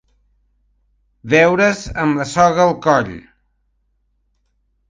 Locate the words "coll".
2.89-3.15